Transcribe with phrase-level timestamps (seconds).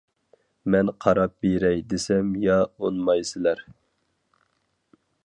[0.75, 3.63] مەن قاراپ بېرەي دېسەم يا ئۇنىمايسىلەر.